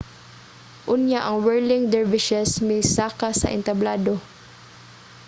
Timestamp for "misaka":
2.69-3.29